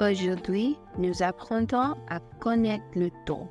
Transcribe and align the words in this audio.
Aujourd'hui, 0.00 0.78
nous 0.96 1.24
apprendrons 1.24 1.96
à 2.08 2.20
connaître 2.38 2.84
le 2.94 3.10
temps. 3.26 3.48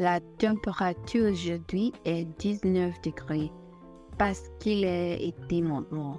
La 0.00 0.18
température 0.38 1.30
aujourd'hui 1.30 1.92
est 2.04 2.24
19 2.40 3.00
degrés 3.02 3.52
parce 4.18 4.50
qu'il 4.58 4.84
est 4.84 5.22
été 5.22 5.62
maintenant. 5.62 6.18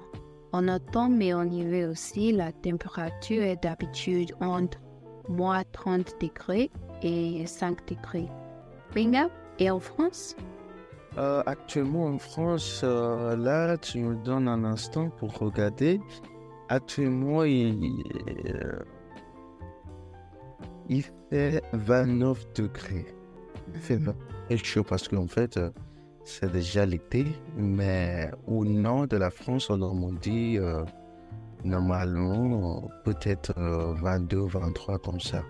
En 0.53 0.69
automne 0.69 1.17
mais 1.17 1.33
en 1.33 1.49
hiver 1.49 1.89
aussi, 1.89 2.31
la 2.31 2.53
température 2.53 3.43
est 3.43 3.61
d'habitude 3.61 4.33
entre 4.39 4.79
moins 5.27 5.63
30 5.73 6.15
degrés 6.21 6.71
et 7.01 7.45
5 7.45 7.85
degrés. 7.89 8.29
Binga, 8.95 9.29
et 9.59 9.69
en 9.69 9.81
France? 9.81 10.37
Euh, 11.17 11.43
actuellement 11.45 12.05
en 12.05 12.19
France, 12.19 12.81
euh, 12.85 13.35
là, 13.35 13.77
tu 13.77 13.99
me 13.99 14.15
donnes 14.15 14.47
un 14.47 14.63
instant 14.63 15.09
pour 15.09 15.37
regarder. 15.37 15.99
Actuellement, 16.69 17.43
il, 17.43 18.01
euh, 18.45 18.79
il 20.91 21.03
fait 21.31 21.63
29 21.73 22.45
degrés. 22.53 23.05
Il 23.73 23.79
fait 23.79 23.97
Mhm. 23.97 24.05
20 24.05 24.15
très 24.47 24.57
chaud 24.57 24.83
parce 24.83 25.07
qu'en 25.07 25.27
fait, 25.27 25.57
euh, 25.57 25.69
c'est 26.25 26.51
déjà 26.51 26.85
l'été, 26.85 27.25
mais 27.57 28.29
au 28.45 28.65
nord 28.65 29.07
de 29.07 29.17
la 29.17 29.29
France, 29.31 29.69
en 29.69 29.77
Normandie, 29.77 30.57
euh, 30.59 30.83
normalement, 31.63 32.89
peut-être 33.05 33.53
euh, 33.57 33.93
22, 33.93 34.45
23 34.47 34.99
comme 34.99 35.19
ça. 35.19 35.43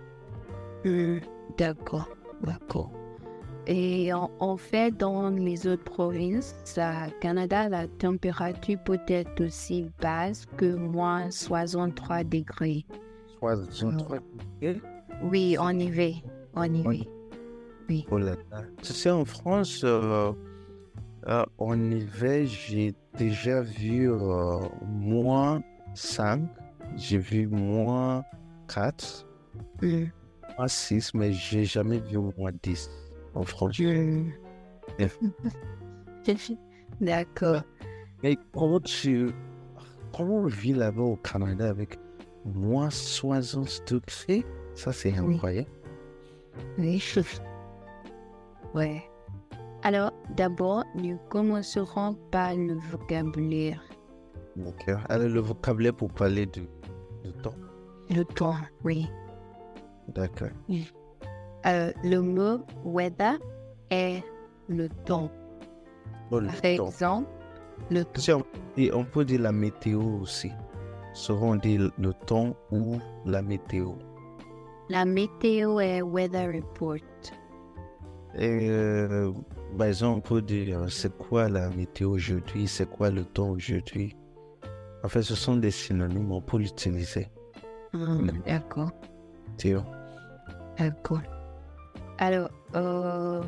Hmm, 0.86 1.17
D'accord, 1.58 2.09
d'accord. 2.44 2.92
Et 3.67 4.12
en, 4.14 4.31
en 4.39 4.58
fait, 4.58 4.92
dans 4.98 5.30
les 5.30 5.67
autres 5.67 5.84
provinces, 5.84 6.56
à 6.78 7.09
Canada, 7.19 7.69
la 7.69 7.88
température 7.88 8.80
peut 8.84 9.00
être 9.08 9.44
aussi 9.44 9.89
basse 10.02 10.45
que 10.58 10.75
moins 10.75 11.30
63 11.30 12.23
degrés. 12.23 12.86
63 13.39 14.17
degrés? 14.62 14.81
Oui, 15.22 15.58
en 15.58 15.77
hiver. 15.80 16.16
En 16.55 16.73
hiver. 16.73 17.05
Oh 18.09 18.17
là 18.17 18.36
là. 18.52 18.64
Tu 18.81 18.94
sais, 18.94 19.09
en 19.09 19.25
France, 19.25 19.81
euh, 19.83 20.31
euh, 21.28 21.45
en 21.58 21.91
hiver, 21.91 22.45
j'ai 22.47 22.94
déjà 23.17 23.61
vu 23.61 24.09
euh, 24.11 24.59
moins 24.88 25.61
5, 25.94 26.47
j'ai 26.95 27.17
vu 27.17 27.47
moins 27.47 28.23
4, 28.67 29.28
Hmm, 29.81 30.05
moins 30.58 30.67
6, 30.67 31.13
mais 31.16 31.33
j'ai 31.33 31.66
jamais 31.66 32.00
vu 32.00 32.17
moins 32.38 32.52
10 32.63 32.89
en 33.33 33.44
France. 33.44 33.78
hmm. 33.80 34.30
D'accord. 37.02 37.61
Mais 38.23 38.38
comment 38.53 38.80
tu. 38.80 39.31
Comment 40.16 40.39
on 40.39 40.45
vit 40.45 40.73
là-bas 40.73 41.02
au 41.02 41.16
Canada 41.16 41.69
avec 41.69 41.97
moins 42.45 42.89
60 42.89 43.83
degrés? 43.88 44.45
Ça, 44.75 44.91
c'est 44.94 45.11
Oui. 45.19 45.36
incroyable. 45.36 45.69
Oui. 46.77 47.03
Ouais. 48.73 49.02
Alors, 49.83 50.11
d'abord, 50.36 50.83
nous 50.95 51.17
commencerons 51.30 52.16
par 52.31 52.53
le 52.55 52.75
vocabulaire. 52.91 53.81
D'accord. 54.55 55.02
Alors, 55.09 55.28
le 55.28 55.39
vocabulaire 55.39 55.94
pour 55.94 56.11
parler 56.11 56.45
de, 56.45 56.61
de 57.23 57.31
temps. 57.31 57.55
Le 58.09 58.23
temps, 58.23 58.55
oui. 58.83 59.09
D'accord. 60.09 60.50
Euh, 61.66 61.91
le 62.03 62.17
mot 62.19 62.59
weather 62.83 63.38
est 63.89 64.23
le 64.67 64.89
temps. 64.89 65.31
Oh, 66.31 66.39
le 66.39 66.47
Par 66.47 66.61
temps. 66.61 66.67
exemple, 66.88 67.30
le 67.89 68.03
on, 68.33 68.44
et 68.78 68.91
on 68.94 69.03
peut 69.03 69.25
dire 69.25 69.41
la 69.41 69.51
météo 69.51 70.01
aussi. 70.22 70.51
Souvent 71.13 71.51
on 71.51 71.56
dit 71.56 71.78
le 71.78 72.13
temps 72.25 72.56
ou 72.72 72.97
la 73.25 73.41
météo. 73.41 73.94
La 74.91 75.06
météo 75.06 75.79
est 75.79 76.02
weather 76.02 76.52
report. 76.53 76.97
Et, 78.35 78.69
euh, 78.69 79.31
par 79.78 79.88
exemple, 79.88 80.18
on 80.18 80.35
peut 80.35 80.41
dire 80.41 80.79
euh, 80.79 80.88
c'est 80.90 81.18
quoi 81.18 81.47
la 81.47 81.69
météo 81.69 82.09
aujourd'hui, 82.09 82.68
c'est 82.68 82.90
quoi 82.90 83.09
le 83.09 83.24
temps 83.24 83.52
aujourd'hui? 83.52 84.18
En 85.02 85.07
fait, 85.07 85.22
ce 85.22 85.34
sont 85.34 85.56
des 85.56 85.72
synonymes, 85.72 86.29
on 86.34 86.41
peut 86.41 86.57
l'utiliser. 86.57 87.29
D'accord, 88.46 88.91
Théo. 89.56 89.79
d'accord. 90.78 91.22
Alors, 92.18 92.50
euh, 92.75 93.41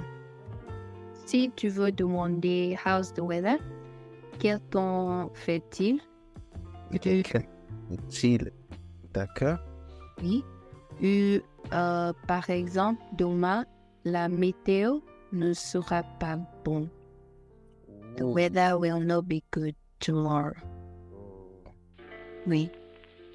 si 1.25 1.52
tu 1.58 1.68
veux 1.68 1.92
demander 1.92 2.78
how's 2.86 3.14
the 3.14 3.20
weather, 3.20 3.58
quel 4.40 4.62
temps 4.62 5.30
fait-il? 5.34 6.00
Est-il 6.94 8.52
D'accord. 9.14 9.58
Oui. 10.22 10.42
Euh, 11.02 12.14
par 12.28 12.50
exemple, 12.50 13.02
demain, 13.18 13.66
la 14.06 14.30
météo 14.30 15.00
ne 15.31 15.54
sera 15.54 16.04
pas 16.20 16.38
bonne. 16.64 16.90
The 18.18 18.22
weather 18.22 18.80
will 18.80 19.00
not 19.04 19.24
be 19.24 19.42
good 19.52 19.74
tomorrow. 20.00 20.54
Oui. 22.46 22.70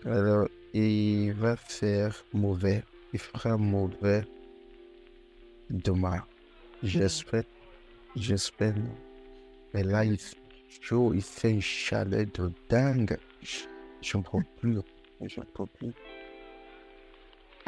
Alors, 0.05 0.47
il 0.73 1.33
va 1.33 1.57
faire 1.57 2.15
mauvais. 2.33 2.85
Il 3.13 3.19
fera 3.19 3.57
mauvais 3.57 4.23
demain. 5.71 6.23
J'espère. 6.83 7.43
J'espère. 8.15 8.75
Mais 9.75 9.83
là, 9.83 10.05
il 10.05 10.19
fait 10.19 10.37
chaud. 10.83 11.13
Il 11.15 11.23
fait 11.23 11.51
une 11.51 11.61
chaleur 11.61 12.27
de 12.35 12.53
dingue. 12.69 13.19
Je- 13.43 13.65
J'en 14.01 14.23
peux 14.23 14.39
plus. 14.61 14.79
J'en 15.23 15.43
peux 15.55 15.67
plus. 15.67 15.93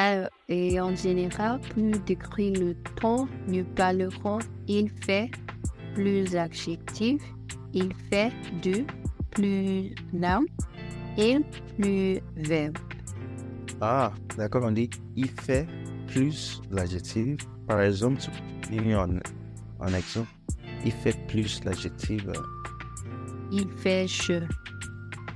Alors, 0.03 0.31
et 0.49 0.81
en 0.81 0.97
général, 0.97 1.61
plus 1.61 1.93
décrire 2.07 2.55
le 2.59 2.75
temps, 2.99 3.29
nous 3.47 3.65
parlerons 3.65 4.39
il 4.67 4.89
fait, 5.05 5.31
plus 5.93 6.35
adjectif, 6.35 7.21
il 7.75 7.93
fait 8.09 8.33
de, 8.63 8.87
plus 9.31 9.95
noun, 10.15 10.47
il, 11.19 11.43
plus 11.77 12.19
verbe. 12.35 12.79
Ah, 13.83 14.15
d'accord. 14.39 14.63
On 14.65 14.73
dit 14.73 14.89
il 15.17 15.29
fait 15.29 15.67
plus 16.07 16.63
l'adjectif. 16.71 17.37
Par 17.69 17.83
exemple, 17.83 18.23
tu 18.23 18.31
peux 18.31 18.83
dire 18.83 19.01
en, 19.01 19.19
en 19.85 19.89
exemple. 19.93 20.31
Il 20.83 20.93
fait 20.93 21.27
plus 21.29 21.63
l'adjectif. 21.63 22.27
euh, 22.27 22.33
Il 23.53 23.69
fait 23.77 24.09
chaud. 24.09 24.47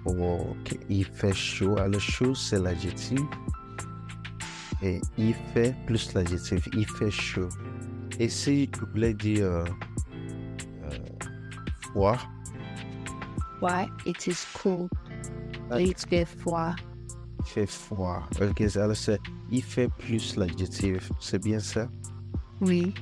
Oh, 0.06 0.47
ok. 0.53 0.78
Il 0.88 1.04
fait 1.04 1.34
chaud. 1.34 1.76
Alors, 1.76 2.00
chaud, 2.00 2.34
c'est 2.34 2.60
l'adjectif. 2.60 3.20
Et 4.84 5.00
il 5.17 5.34
fait 5.55 5.75
plus 5.87 6.12
l'adjectif. 6.15 6.69
Il 6.75 6.87
fait 6.87 7.11
chaud. 7.11 7.49
Et 8.21 8.28
si 8.28 8.69
tu 8.71 8.81
voulais 8.93 9.15
dire 9.15 9.47
euh, 9.47 9.65
euh, 10.84 10.99
froid, 11.81 12.19
Why? 13.62 13.89
It 14.05 14.27
is 14.27 14.45
cold. 14.53 14.91
Ah. 15.71 15.81
Il 15.81 15.95
fait 15.97 16.27
froid. 16.27 16.75
il 17.39 17.47
fait 17.47 17.67
froid. 17.67 18.22
Ok, 18.43 18.61
alors 18.77 18.95
c'est 18.95 19.19
il 19.50 19.62
fait 19.62 19.89
plus 19.89 20.37
l'adjectif. 20.37 21.11
C'est 21.19 21.43
bien 21.43 21.61
ça? 21.61 21.89
Oui. 22.61 22.93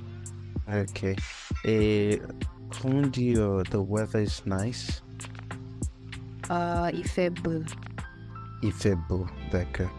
Ok. 0.72 1.16
Et 1.64 2.22
comment 2.80 2.98
on 2.98 3.06
dit 3.08 3.34
euh, 3.36 3.64
the 3.64 3.74
weather 3.74 4.22
is 4.22 4.42
nice? 4.46 5.02
Euh, 6.50 6.90
il 6.94 7.08
fait 7.08 7.30
beau. 7.30 7.62
Il 8.62 8.70
fait 8.70 8.96
beau, 9.08 9.26
d'accord. 9.50 9.90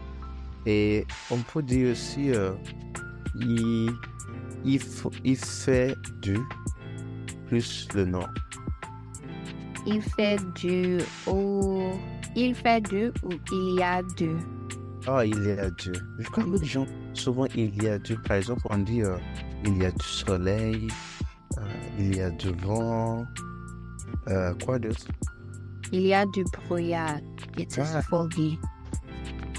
Et 0.66 1.06
on 1.30 1.38
peut 1.38 1.62
dire 1.62 1.92
aussi, 1.92 2.30
euh, 2.30 2.52
il, 3.36 3.90
il, 4.64 4.78
faut- 4.80 5.10
il 5.24 5.36
fait 5.36 5.94
du 6.22 6.38
plus 7.48 7.88
le 7.94 8.04
nom. 8.06 8.24
Il 9.86 10.00
fait 10.00 10.38
du 10.54 10.98
ou 11.26 11.92
il 12.34 12.54
fait 12.54 12.80
du 12.80 13.08
ou 13.22 13.30
il 13.52 13.78
y 13.78 13.82
a 13.82 14.02
du? 14.16 14.30
Ah, 15.06 15.24
il 15.26 15.44
y 15.44 15.50
a 15.52 15.68
du. 15.70 15.92
Je 16.18 16.28
crois 16.30 16.44
que 16.44 16.50
les 16.58 16.64
gens, 16.64 16.86
souvent, 17.12 17.44
il 17.54 17.82
y 17.82 17.88
a 17.88 17.98
du. 17.98 18.16
Par 18.16 18.38
exemple, 18.38 18.62
on 18.70 18.78
dit, 18.78 19.02
euh, 19.02 19.18
il 19.66 19.76
y 19.76 19.84
a 19.84 19.90
du 19.90 20.06
soleil, 20.06 20.88
euh, 21.58 21.62
il 21.98 22.16
y 22.16 22.20
a 22.22 22.30
du 22.30 22.50
vent. 22.52 23.26
Euh, 24.28 24.54
quoi 24.64 24.78
d'autre? 24.78 25.04
Il 25.92 26.00
y 26.06 26.14
a 26.14 26.24
du 26.24 26.42
brouillard. 26.44 27.18
It 27.58 27.76
is 27.76 27.80
Ah. 27.94 28.00
foggy. 28.00 28.58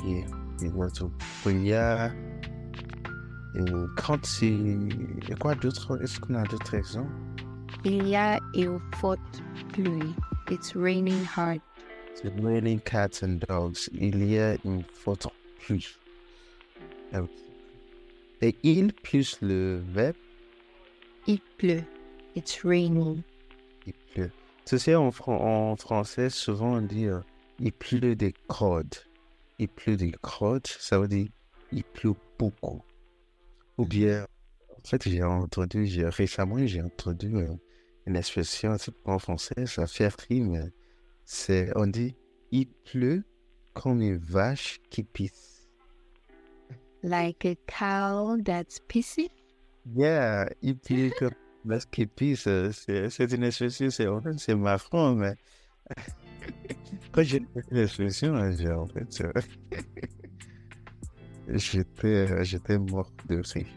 Il 0.03 0.25
il 0.61 0.67
y 0.67 0.81
a 0.81 0.87
du 0.87 1.03
brouillard. 1.43 2.11
Et 3.57 3.63
quand 3.95 4.25
c'est. 4.25 4.47
Et 4.47 5.35
quoi 5.39 5.55
d'autre? 5.55 5.97
Est-ce 6.01 6.19
qu'on 6.19 6.35
a 6.35 6.43
d'autres 6.43 6.73
exemples? 6.75 7.11
Il 7.83 8.07
y 8.07 8.15
a 8.15 8.39
une 8.55 8.79
forte 8.95 9.19
pluie. 9.73 10.13
It's 10.51 10.75
raining 10.75 11.23
hard. 11.35 11.59
C'est 12.15 12.33
raining 12.41 12.79
cats 12.79 13.23
and 13.23 13.39
dogs. 13.47 13.89
Il 13.93 14.23
y 14.29 14.39
a 14.39 14.55
une 14.65 14.83
forte 14.83 15.27
pluie. 15.59 15.87
Oui. 17.13 17.19
Et 18.41 18.55
il 18.63 18.93
plus 18.93 19.37
le 19.41 19.81
verbe, 19.93 20.15
Il 21.27 21.39
pleut. 21.57 21.83
It's 22.35 22.61
raining. 22.63 23.21
il 23.87 23.93
pleut. 24.13 24.31
Tu 24.65 24.77
sais, 24.77 24.95
en, 24.95 25.11
fran- 25.11 25.71
en 25.71 25.75
français, 25.77 26.29
souvent 26.29 26.73
on 26.77 26.81
dit 26.81 27.05
euh, 27.05 27.19
il 27.59 27.71
pleut 27.71 28.15
des 28.15 28.33
crottes. 28.47 29.07
Il 29.59 29.69
pleut 29.69 29.97
des 29.97 30.11
crottes, 30.21 30.67
ça 30.79 30.99
veut 30.99 31.07
dire 31.07 31.27
il 31.71 31.83
pleut 31.83 32.13
beaucoup. 32.37 32.81
Ou 33.77 33.85
bien, 33.85 34.25
en 34.71 34.87
fait, 34.87 35.07
j'ai 35.07 35.23
entendu, 35.23 35.85
j'ai, 35.85 36.07
récemment, 36.07 36.65
j'ai 36.65 36.81
entendu 36.81 37.35
euh, 37.35 37.53
une 38.05 38.15
expression, 38.15 38.75
en 39.05 39.19
français, 39.19 39.65
ça 39.65 39.87
fait 39.87 40.13
rire, 40.21 40.45
mais 40.45 40.71
c'est, 41.25 41.71
on 41.75 41.87
dit, 41.87 42.15
il 42.51 42.67
pleut 42.67 43.23
comme 43.73 44.01
une 44.01 44.17
vache 44.17 44.79
qui 44.89 45.03
pisse. 45.03 45.67
Like 47.03 47.45
a 47.45 47.55
cow 47.67 48.37
that's 48.41 48.79
pissing? 48.87 49.29
Yeah, 49.95 50.49
il 50.61 50.77
pleut 50.77 51.11
comme 51.19 51.33
une 51.65 51.71
vache 51.71 51.85
qui 51.91 52.05
pisse. 52.05 52.47
C'est, 52.71 53.09
c'est 53.09 53.31
une 53.31 53.43
expression, 53.43 53.89
c'est, 53.89 54.07
c'est 54.37 54.55
marrant, 54.55 55.13
mais 55.13 55.35
quand 57.15 57.23
j'ai 57.23 57.41
l'expression, 57.71 58.51
j'ai, 58.51 58.69
en 58.69 58.87
fait, 58.87 59.23
j'étais, 61.47 62.07
euh, 62.07 62.43
j'étais 62.43 62.77
mort 62.77 63.09
de 63.29 63.41
rire. 63.53 63.67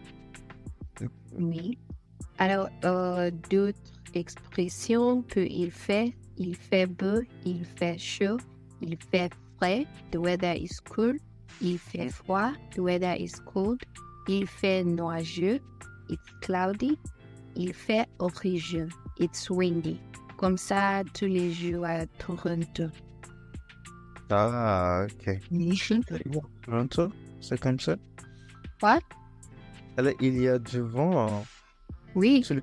Oui. 1.38 1.78
Alors, 2.38 2.68
euh, 2.84 3.30
d'autres 3.48 3.78
expressions 4.14 5.22
que 5.22 5.38
il 5.38 5.70
fait, 5.70 6.14
il 6.36 6.56
fait 6.56 6.86
beau, 6.86 7.20
il 7.46 7.64
fait 7.64 7.96
chaud, 7.96 8.38
il 8.82 8.96
fait 9.12 9.30
frais, 9.56 9.86
the 10.10 10.16
weather 10.16 10.56
is 10.56 10.80
cool, 10.90 11.16
il 11.60 11.78
fait 11.78 12.08
froid, 12.08 12.50
the 12.74 12.80
weather 12.80 13.14
is 13.20 13.34
cold, 13.46 13.80
il 14.26 14.48
fait 14.48 14.82
nuageux, 14.82 15.60
it's 16.08 16.30
cloudy, 16.40 16.98
il 17.54 17.72
fait 17.72 18.08
orageux, 18.18 18.88
it's 19.20 19.48
windy. 19.48 20.00
Comme 20.36 20.56
ça, 20.56 21.04
tous 21.14 21.26
les 21.26 21.52
jours 21.52 21.84
à 21.84 22.04
Toronto. 22.06 22.90
Ah, 24.30 25.06
ok. 25.10 25.40
Toronto, 26.62 27.08
c'est 27.40 27.58
comme 27.60 27.80
ça? 27.80 27.96
What? 28.82 29.00
Alors, 29.96 30.12
il 30.20 30.40
y 30.40 30.48
a 30.48 30.58
du 30.58 30.80
vent 30.80 31.44
Oui, 32.14 32.42
sur 32.44 32.56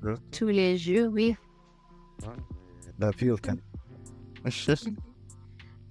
le- 0.00 0.14
tous 0.30 0.46
les 0.46 0.78
jours, 0.78 1.10
oui. 1.12 1.36
la 2.98 3.10
ville, 3.10 3.34
quand 3.42 3.54
même. 3.54 3.62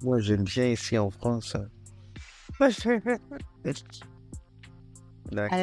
Moi, 0.02 0.20
j'aime 0.20 0.44
bien 0.44 0.68
ici 0.70 0.98
en 0.98 1.10
France. 1.10 1.56
D'accord. 5.32 5.58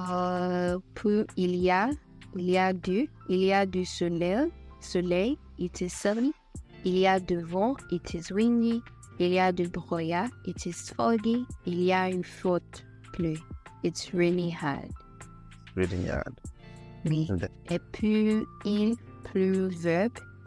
Euh, 0.00 0.78
puis 0.94 1.24
il 1.36 1.54
y 1.56 1.70
a, 1.70 1.88
il 2.36 2.50
y 2.50 2.58
a 2.58 2.72
du, 2.72 3.08
il 3.28 3.38
y 3.44 3.52
a 3.52 3.64
du 3.64 3.84
soleil, 3.84 4.50
soleil, 4.80 5.38
it 5.58 5.80
is 5.80 5.88
sunny. 5.90 6.32
Il 6.84 6.98
y 6.98 7.06
a 7.06 7.20
du 7.20 7.40
vent, 7.40 7.76
it 7.90 8.12
is 8.12 8.32
windy. 8.32 8.82
Il 9.18 9.32
y 9.32 9.38
a 9.38 9.52
du 9.52 9.68
brouillard, 9.68 10.30
it 10.44 10.66
is 10.66 10.92
foggy. 10.96 11.46
Il 11.66 11.82
y 11.82 11.92
a 11.92 12.08
une 12.08 12.24
faute 12.24 12.84
pluie, 13.12 13.40
it's 13.82 14.12
really 14.12 14.50
hard. 14.50 14.92
Really 15.76 16.08
hard. 16.08 16.34
Oui. 17.04 17.28
Mm-hmm. 17.30 17.48
Et 17.70 17.78
puis 17.92 18.46
il 18.64 18.96
pleut, 19.24 19.70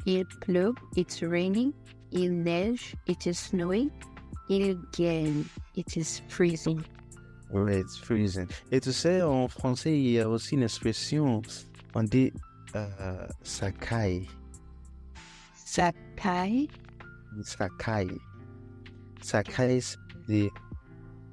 il 0.06 0.26
pleut, 0.42 0.74
it's 0.96 1.22
raining. 1.22 1.74
Il 2.12 2.32
neige, 2.44 2.96
it 3.08 3.26
is 3.26 3.36
snowing. 3.36 3.90
Il 4.50 4.78
gagne, 4.98 5.44
it 5.76 5.96
is 5.98 6.22
freezing. 6.30 6.84
Oui, 7.52 7.80
it's 7.80 7.98
freezing. 7.98 8.48
Et 8.72 8.80
tu 8.82 8.92
sais, 8.92 9.22
en 9.22 9.48
français, 9.48 9.98
il 9.98 10.12
y 10.12 10.20
a 10.20 10.30
aussi 10.30 10.56
une 10.56 10.64
expression, 10.64 11.42
on 11.96 12.04
dit 12.04 12.32
euh, 12.76 13.28
ça 13.44 13.72
caille. 13.72 14.28
Ça 15.56 15.92
caille, 19.34 19.42
Ça 19.44 19.44
caille. 19.44 19.44
Ça 19.44 19.44
caille, 19.44 19.82
c'est 19.82 20.50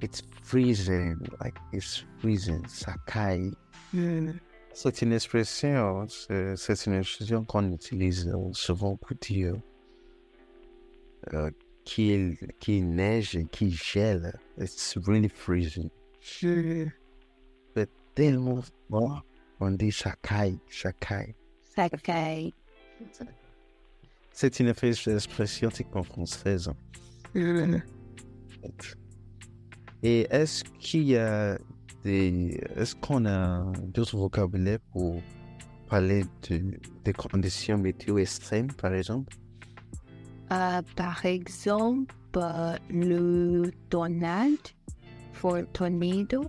it's 0.01 0.21
freezing, 0.43 1.15
like 1.41 1.55
it's 1.73 2.05
freezing, 2.19 2.61
ça 2.67 2.93
caille. 3.07 3.51
hmm, 3.93 4.31
C'est 4.73 5.01
une 5.01 5.13
expression, 5.13 6.05
c'est 6.07 6.55
c'est 6.57 6.85
une 6.87 6.95
expression 6.99 7.45
qu'on 7.45 7.71
utilise 7.71 8.27
euh, 8.27 8.51
souvent 8.53 8.97
pour 8.97 9.15
dire 9.21 9.55
euh, 11.33 11.49
qu'il 11.85 12.37
qu'il 12.59 12.89
neige 12.89 13.35
et 13.35 13.45
qu'il 13.45 13.71
gèle. 13.73 14.33
It's 14.57 14.97
really 14.97 15.29
freezing. 15.29 15.89
hmm, 16.41 16.89
C'est 17.75 17.89
tellement 18.13 18.61
fort, 18.89 19.23
on 19.59 19.71
dit 19.71 19.91
ça 19.91 20.13
caille, 20.21 20.59
ça 20.69 20.91
caille. 20.93 21.33
ça 21.75 21.89
caille. 21.89 22.53
C'est 24.31 24.59
une 24.59 24.67
expression 24.67 25.69
typiquement 25.69 26.03
française. 26.03 26.69
Et 30.03 30.27
est-ce 30.29 30.63
qu'il 30.79 31.03
y 31.03 31.17
a 31.17 31.57
des. 32.03 32.59
Est-ce 32.75 32.95
qu'on 32.95 33.25
a 33.25 33.63
d'autres 33.87 34.17
vocabulaires 34.17 34.79
pour 34.91 35.21
parler 35.89 36.23
de, 36.49 36.79
des 37.03 37.13
conditions 37.13 37.77
météo 37.77 38.17
extrêmes, 38.17 38.71
par 38.73 38.93
exemple? 38.93 39.33
Euh, 40.51 40.81
par 40.95 41.25
exemple, 41.25 42.13
euh, 42.37 42.77
le 42.89 43.71
tornade, 43.89 44.51
for 45.33 45.57
tornado, 45.73 46.43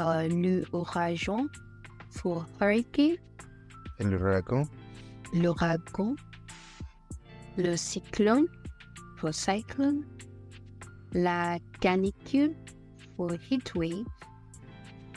euh, 0.00 0.28
le 0.28 0.64
orageon, 0.72 1.48
for 2.10 2.46
hurricane, 2.60 3.16
Et 3.98 4.04
l'ouragan? 4.04 4.64
l'ouragan, 5.34 6.14
le 7.56 7.76
cyclone, 7.76 8.46
cyclone, 9.32 10.04
la 11.12 11.58
canicule, 11.80 12.54
for 13.16 13.32
heat 13.32 13.74
wave, 13.74 14.06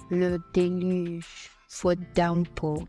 le 0.10 0.40
déluge, 0.54 1.50
for 1.68 1.96
downpour. 2.16 2.88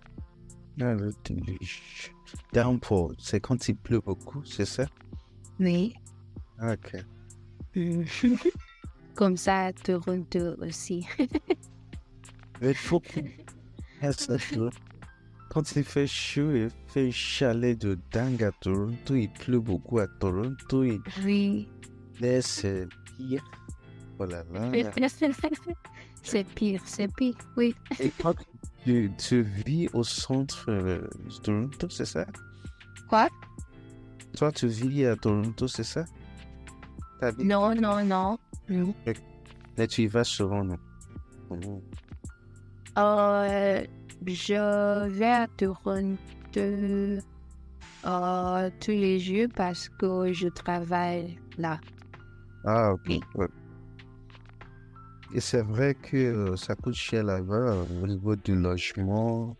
Ah, 0.80 0.94
le 0.94 1.12
déluge. 1.24 2.12
Downpour, 2.52 3.12
c'est 3.18 3.40
quand 3.40 3.68
il 3.68 3.76
pleut 3.76 4.00
beaucoup, 4.00 4.42
c'est 4.44 4.64
ça? 4.64 4.86
Oui. 5.60 5.94
Ok. 6.62 6.96
Comme 9.14 9.36
ça, 9.36 9.72
Toronto 9.72 10.56
aussi. 10.60 11.06
Mais 12.60 12.72
il 12.72 12.76
Quand 15.52 15.76
il 15.76 15.84
fait 15.84 16.06
chaud, 16.06 16.50
il 16.54 16.70
fait 16.86 17.10
chalet 17.10 17.78
de 17.78 17.98
dingue 18.10 18.42
à 18.42 18.52
Toronto, 18.52 19.14
il 19.14 19.28
pleut 19.28 19.60
beaucoup 19.60 19.98
à 19.98 20.06
Toronto, 20.06 20.82
il 20.82 20.98
oui. 21.22 21.68
laisse 22.20 22.64
pire. 23.18 23.44
Oh 24.18 24.24
là 24.24 24.44
là. 24.50 24.72
c'est 26.22 26.44
pire, 26.44 26.80
c'est 26.86 27.14
pire, 27.14 27.34
oui. 27.58 27.74
Et 28.00 28.10
quand 28.22 28.34
tu, 28.82 29.12
tu 29.18 29.42
vis 29.42 29.90
au 29.92 30.02
centre 30.02 30.64
euh, 30.70 31.06
de 31.26 31.42
Toronto, 31.42 31.86
c'est 31.90 32.06
ça? 32.06 32.24
Quoi? 33.10 33.28
Toi, 34.34 34.52
tu 34.52 34.68
vis 34.68 35.04
à 35.04 35.16
Toronto, 35.16 35.68
c'est 35.68 35.84
ça? 35.84 36.06
Non, 37.38 37.74
non, 37.74 38.02
non. 38.02 38.38
non. 38.70 38.94
Mais 39.76 39.86
tu 39.86 40.04
y 40.04 40.06
vas 40.06 40.24
souvent, 40.24 40.64
non? 40.64 40.78
Mhm. 41.50 41.82
Euh, 42.98 43.84
je 44.26 45.08
vais 45.08 45.26
à 45.26 45.46
Toronto 45.48 46.18
euh, 48.04 48.70
tous 48.80 48.90
les 48.90 49.18
jours 49.20 49.48
parce 49.54 49.88
que 49.88 50.32
je 50.32 50.48
travaille 50.48 51.38
là. 51.58 51.80
Ah, 52.64 52.92
ok. 52.92 53.20
Oui. 53.34 53.46
Et 55.34 55.40
c'est 55.40 55.62
vrai 55.62 55.94
que 55.94 56.16
euh, 56.16 56.56
ça 56.56 56.74
coûte 56.76 56.94
cher 56.94 57.24
là-bas 57.24 57.54
euh, 57.54 57.84
au 58.02 58.06
niveau 58.06 58.36
du 58.36 58.54
logement. 58.54 59.56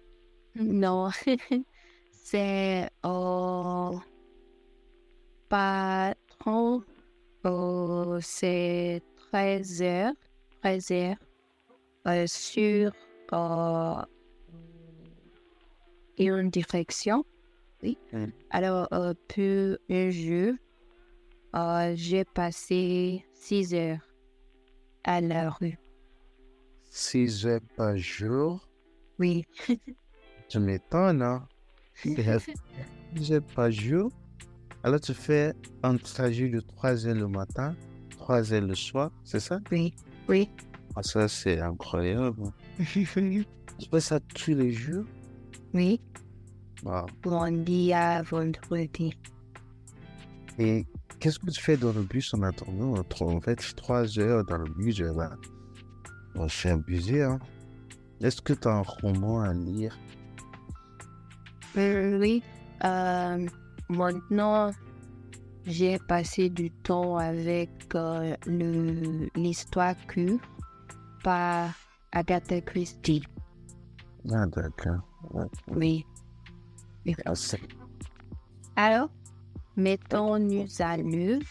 Non, 0.55 1.11
c'est 2.11 2.89
euh, 3.07 3.99
pas 5.49 6.15
trop. 6.39 6.83
euh, 7.47 8.19
c'est 8.23 9.03
13 9.31 9.83
heures, 9.83 10.13
13 10.63 10.91
heures 10.93 11.17
euh, 12.07 12.27
sur 12.27 12.93
euh, 16.21 16.41
une 16.41 16.51
direction. 16.51 17.25
Oui. 17.83 17.99
Mm. 18.13 18.27
Alors, 18.51 18.89
euh, 18.93 19.15
pour 19.29 19.79
un 19.91 20.11
jour, 20.11 20.55
euh, 21.55 21.93
j'ai 21.97 22.25
passé 22.25 23.25
6 23.35 23.75
heures 23.75 23.99
à 25.05 25.21
la 25.21 25.51
rue. 25.51 25.79
6 26.91 27.47
heures 27.47 27.61
par 27.77 27.97
jour? 27.97 28.69
Oui. 29.19 29.45
Tu 30.49 30.59
m'étonnes, 30.59 31.23
hein? 31.23 31.47
6 31.95 33.33
heures 33.33 33.43
par 33.55 33.71
jour? 33.71 34.11
Alors, 34.85 35.01
tu 35.01 35.15
fais 35.15 35.55
un 35.83 35.97
trajet 35.97 36.49
de 36.49 36.61
3 36.61 37.07
heures 37.07 37.15
le 37.15 37.29
matin, 37.29 37.75
3 38.11 38.53
heures 38.53 38.63
le 38.63 38.75
soir, 38.75 39.11
c'est 39.25 39.41
ça? 39.41 39.61
Oui. 39.71 39.95
Oui. 40.29 40.49
Ah, 40.95 41.03
ça, 41.03 41.27
c'est 41.29 41.61
incroyable. 41.61 42.51
Tu 43.79 43.89
fais 43.91 44.01
ça 44.01 44.21
tous 44.21 44.55
les 44.55 44.71
jours? 44.71 45.07
Oui. 45.75 46.01
Wow. 46.85 47.07
Lundi 47.25 47.93
à 47.93 48.23
vendredi. 48.23 49.17
Et 50.59 50.85
qu'est-ce 51.21 51.39
que 51.39 51.51
tu 51.51 51.61
fais 51.61 51.77
dans 51.77 51.93
le 51.93 52.03
bus 52.03 52.35
en 52.35 52.43
attendant? 52.43 52.95
En 53.21 53.41
fait, 53.41 53.75
3 53.77 54.19
heures 54.19 54.45
dans 54.45 54.59
le 54.59 54.71
bus, 54.71 54.99
là. 55.01 55.31
Bon, 56.35 56.49
c'est 56.49 56.71
abusé, 56.71 57.23
hein. 57.23 57.39
Est-ce 58.21 58.41
que 58.41 58.53
tu 58.53 58.69
as 58.69 58.73
un 58.73 58.83
roman 58.83 59.41
à 59.41 59.53
lire? 59.53 59.99
Euh, 61.77 62.19
oui, 62.19 62.43
euh, 62.85 63.47
maintenant, 63.89 64.71
j'ai 65.67 65.99
passé 65.99 66.51
du 66.51 66.71
temps 66.71 67.17
avec 67.17 67.71
euh, 67.95 68.37
l'histoire 69.35 69.95
que 70.07 70.39
par 71.25 71.71
Agatha 72.13 72.61
Christie. 72.61 73.25
Ah, 74.31 74.47
d'accord. 74.47 75.12
Oui. 75.69 76.05
Alors, 78.77 79.11
mettons-nous 79.77 80.67
à 80.81 80.97
l'œuvre. 80.97 81.45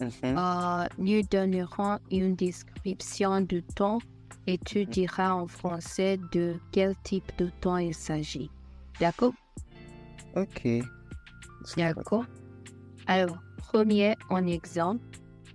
Mhm. 0.00 0.10
Euh, 0.22 0.86
nous 0.98 1.22
donnerons 1.22 1.98
une 2.10 2.34
description 2.34 3.40
du 3.40 3.62
temps 3.62 3.98
et 4.46 4.58
tu 4.58 4.84
diras 4.84 5.32
en 5.32 5.46
français 5.46 6.18
de 6.32 6.56
quel 6.70 6.94
type 7.02 7.32
de 7.38 7.50
temps 7.60 7.78
il 7.78 7.94
s'agit. 7.94 8.50
D'accord? 9.00 9.32
Ok. 10.34 10.68
D'accord. 11.76 12.24
Alors, 13.06 13.38
premier 13.56 14.14
en 14.30 14.46
exemple, 14.46 15.04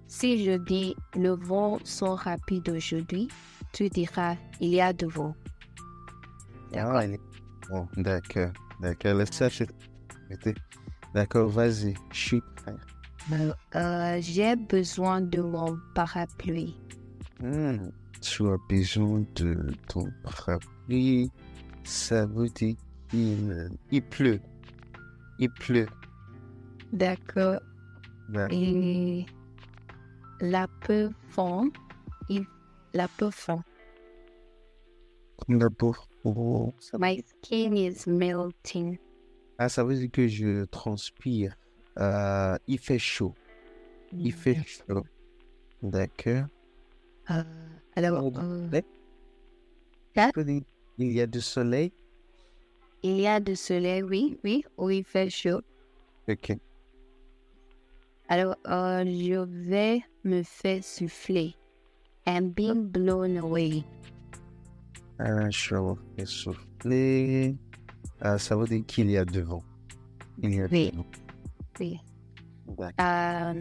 si 0.08 0.44
je 0.44 0.58
dis 0.58 0.96
le 1.16 1.30
vent 1.30 1.78
sont 1.84 2.16
rapides 2.16 2.70
aujourd'hui, 2.70 3.30
tu 3.74 3.90
diras 3.90 4.36
il 4.60 4.70
y 4.70 4.82
a 4.82 4.92
de 4.92 5.06
vent. 5.06 5.36
D'accord. 6.72 6.96
Ah, 6.96 7.06
Bon, 7.70 7.88
d'accord. 7.98 8.52
D'accord, 8.82 9.14
laisse 9.16 9.32
ça. 9.32 9.48
D'accord, 11.14 11.50
vas-y. 11.50 11.94
Je 12.12 12.18
suis 12.18 12.42
prêt. 12.56 12.76
Euh, 13.34 13.54
euh, 13.76 14.18
J'ai 14.22 14.56
besoin 14.56 15.22
de 15.22 15.42
mon 15.42 15.78
parapluie. 15.94 16.76
Hmm, 17.40 17.90
Tu 18.22 18.48
as 18.48 18.58
besoin 18.70 19.24
de 19.36 19.72
ton 19.88 20.06
parapluie. 20.24 21.30
Ça 21.84 22.26
veut 22.26 22.50
dire 22.50 22.76
qu'il 23.10 23.70
il 23.92 24.02
pleut. 24.02 24.40
Il 25.40 25.50
pleut. 25.50 25.88
D'accord. 26.94 27.60
D'accord. 28.30 28.58
Et 28.58 29.26
la 30.40 30.68
peau 30.86 31.10
fond, 31.30 31.70
il, 32.30 32.46
la 32.94 33.08
peau 33.08 33.32
fond. 33.32 33.62
Oh, 36.24 36.74
ça- 36.80 36.98
My 37.00 37.22
skin 37.26 37.76
is 37.76 38.06
melting. 38.08 38.98
Ah, 39.58 39.70
ça 39.70 39.84
veut 39.84 39.96
dire 39.96 40.12
que 40.12 40.28
je 40.28 40.66
transpire. 40.66 41.56
Euh, 42.00 42.58
il 42.68 42.78
fait 42.80 43.00
chaud. 43.00 43.34
Il 44.14 44.32
fait 44.34 44.58
chaud. 44.66 45.04
D'accord. 45.82 46.46
Euh, 47.30 47.44
alors, 47.96 48.24
Oh, 48.26 48.32
euh, 48.40 48.82
Il 50.98 51.12
y 51.12 51.22
a 51.22 51.28
du 51.28 51.42
soleil? 51.42 51.92
il 53.04 53.20
y 53.20 53.26
a 53.28 53.40
du 53.40 53.56
soleil, 53.56 54.04
oui, 54.04 54.38
oui, 54.44 54.64
où 54.78 54.90
il 54.90 55.04
fait 55.04 55.30
chaud. 55.30 55.62
Ok. 56.30 56.56
Alors, 58.30 58.56
euh, 58.68 59.04
je 59.06 59.44
vais 59.44 60.02
me 60.24 60.44
faire 60.44 60.84
souffler. 60.84 61.56
I'm 62.28 62.50
being 62.50 62.84
blown 62.84 63.38
away. 63.38 63.84
Vais 65.24 65.52
faire 65.52 66.28
souffler. 66.28 67.56
Ah, 68.22 68.38
ça 68.38 68.56
veut 68.56 68.68
dire 68.68 68.84
qu'il 68.86 69.10
y 69.10 69.18
a 69.18 69.26
devant. 69.26 69.64
Il 70.42 70.56
y 70.56 70.62
a 70.62 70.68
Oui. 70.72 70.92
devant. 70.92 71.06
Oui. 71.80 72.00
Euh, 73.00 73.54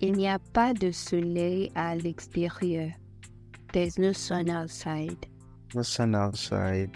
il 0.00 0.12
n'y 0.14 0.28
a 0.28 0.38
pas 0.38 0.72
de 0.74 0.90
soleil 0.90 1.70
à 1.74 1.94
l'extérieur. 1.96 2.90
There's 3.72 3.98
no 3.98 4.12
sun 4.12 4.50
outside. 4.50 5.16
The 5.74 5.82
sun 5.82 6.14
outside. 6.14 6.90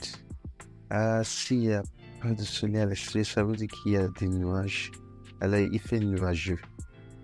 Ah, 0.90 1.22
s'il 1.24 1.60
n'y 1.60 1.72
a 1.72 1.82
pas 2.20 2.32
de 2.32 2.42
soleil 2.42 2.78
à 2.82 2.86
l'extérieur, 2.86 3.26
ça 3.26 3.42
veut 3.44 3.56
dire 3.56 3.68
qu'il 3.68 3.92
y 3.92 3.96
a 3.96 4.08
des 4.08 4.28
nuages. 4.28 4.90
Alors, 5.40 5.58
il 5.60 5.78
fait 5.80 6.00
nuageux. 6.00 6.58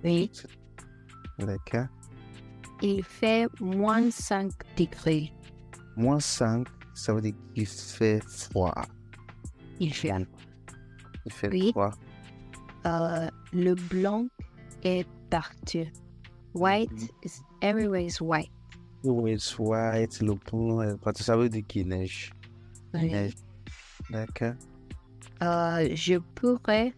Oui. 0.04 0.30
D'accord. 1.38 1.86
Il 2.82 3.02
fait 3.04 3.46
moins 3.60 4.10
5 4.10 4.50
degrés. 4.76 5.32
Moins 5.96 6.20
5, 6.20 6.66
ça 6.94 7.12
veut 7.14 7.20
dire 7.20 7.34
qu'il 7.54 7.66
fait 7.66 8.22
froid. 8.28 8.74
Il 9.80 9.92
fait 9.92 10.12
Il 11.26 11.32
fait 11.32 11.48
Oui. 11.48 11.70
froid. 11.72 11.90
Euh, 12.86 13.28
le 13.52 13.74
blanc 13.74 14.26
est 14.82 15.06
partout. 15.30 15.86
White 16.54 17.10
is 17.24 17.40
everywhere 17.62 18.02
is 18.06 18.20
white. 18.20 18.50
Oui, 19.04 19.32
it's 19.32 19.58
white, 19.58 20.20
le 20.20 20.32
euh, 20.54 20.96
parce 21.02 21.18
que 21.18 21.24
ça 21.24 21.36
veut 21.36 21.48
dire 21.48 21.64
qu'il 21.66 21.88
neige. 21.88 22.32
Neige. 22.94 23.34
D'accord. 24.10 24.54
Euh, 25.42 25.88
je 25.94 26.18
pourrais 26.34 26.92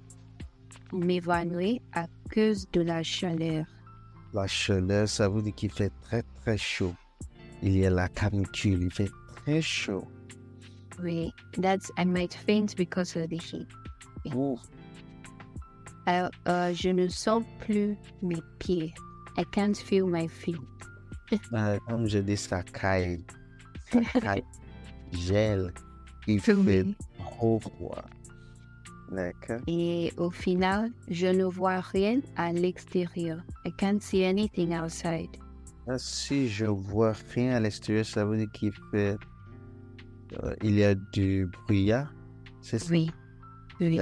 m'évanouir 0.93 1.81
à 1.93 2.07
cause 2.33 2.69
de 2.73 2.83
la 2.83 3.03
chaleur. 3.03 3.65
La 4.33 4.47
chaleur, 4.47 5.09
ça 5.09 5.29
veut 5.29 5.43
dire 5.43 5.55
qu'il 5.55 5.71
fait 5.71 5.93
très 6.03 6.23
très 6.43 6.59
chaud. 6.59 6.95
Il 7.63 7.77
y 7.77 7.87
a 7.87 7.91
la 7.91 8.09
canicule, 8.09 8.83
il 8.83 8.91
fait 8.93 9.11
très 9.45 9.61
chaud. 9.63 10.07
Oui, 11.03 11.33
that's 11.61 11.91
I 11.99 12.05
might 12.05 12.35
faint 12.35 12.77
because 12.77 13.17
of 13.17 13.29
the 13.31 13.37
heat. 13.39 13.67
Ouh. 14.35 14.59
Alors, 16.07 16.31
euh, 16.49 16.73
je 16.75 16.91
ne 16.91 17.09
sens 17.09 17.43
plus 17.61 17.97
mes 18.23 18.43
pieds. 18.59 18.93
I 19.37 19.45
can't 19.53 19.77
feel 19.77 20.07
my 20.07 20.29
feet. 20.29 20.61
Ah, 21.53 21.77
comme 21.89 22.07
je 22.07 22.19
dis, 22.19 22.37
ça 22.37 22.63
caille. 22.63 23.25
Ça 23.91 24.01
caille. 24.21 24.45
Gèle. 25.13 25.73
Il 26.27 26.41
fait 26.41 26.55
trop 27.19 27.59
froid. 27.61 28.05
D'accord. 29.11 29.61
Et 29.67 30.13
au 30.17 30.31
final, 30.31 30.91
je 31.09 31.27
ne 31.27 31.45
vois 31.45 31.81
rien 31.81 32.21
à 32.37 32.53
l'extérieur. 32.53 33.39
I 33.67 33.73
can't 33.77 34.01
see 34.01 34.25
anything 34.25 34.73
outside. 34.75 35.29
Ah, 35.89 35.99
Si 35.99 36.49
je 36.49 36.67
vois 36.67 37.13
rien 37.35 37.57
à 37.57 37.61
l'extérieur, 37.61 38.07
ça 38.07 38.25
veut 38.25 38.37
dire 38.39 38.51
qu'il 38.53 38.73
fait. 38.91 39.17
Euh, 40.43 40.55
il 40.63 40.79
y 40.79 40.85
a 40.85 40.95
du 40.95 41.51
brouillard. 41.67 42.13
C'est 42.61 42.79
ça? 42.79 42.91
Oui. 42.91 43.11
Oui. 43.81 44.01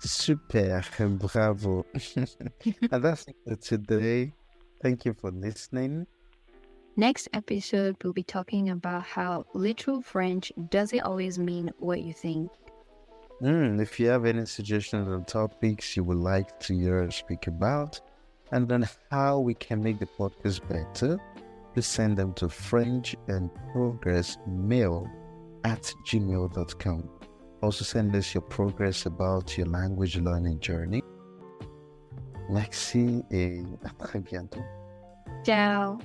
Super, 0.00 0.82
bravo. 0.98 1.84
and 2.92 3.02
that's 3.02 3.26
it 3.26 3.36
for 3.44 3.56
today. 3.56 4.32
Thank 4.80 5.04
you 5.04 5.12
for 5.12 5.30
listening. 5.32 6.06
Next 6.96 7.28
episode, 7.32 7.96
we'll 8.02 8.12
be 8.12 8.22
talking 8.22 8.70
about 8.70 9.02
how 9.02 9.44
literal 9.54 10.02
French 10.02 10.52
doesn't 10.70 11.00
always 11.00 11.38
mean 11.38 11.70
what 11.78 12.00
you 12.00 12.12
think. 12.12 12.50
Mm, 13.42 13.80
if 13.80 14.00
you 14.00 14.08
have 14.08 14.24
any 14.24 14.46
suggestions 14.46 15.06
on 15.08 15.24
topics 15.24 15.96
you 15.96 16.02
would 16.02 16.18
like 16.18 16.58
to 16.60 16.74
hear 16.74 17.04
us 17.04 17.16
speak 17.16 17.46
about, 17.46 18.00
and 18.50 18.68
then 18.68 18.88
how 19.12 19.38
we 19.38 19.54
can 19.54 19.82
make 19.82 19.98
the 20.00 20.06
podcast 20.06 20.60
better, 20.68 21.18
please 21.74 21.86
send 21.86 22.16
them 22.16 22.32
to 22.34 22.48
French 22.48 23.16
and 23.28 23.50
Progress 23.72 24.38
Mail 24.46 25.08
at 25.64 25.92
gmail.com. 26.06 27.08
Also, 27.62 27.84
send 27.84 28.14
us 28.14 28.34
your 28.34 28.42
progress 28.42 29.06
about 29.06 29.58
your 29.58 29.66
language 29.66 30.16
learning 30.16 30.60
journey. 30.60 31.02
Merci 32.50 33.22
et 33.30 33.62
à 33.84 33.90
très 33.98 34.20
bientôt. 34.20 34.62
Ciao. 35.44 35.98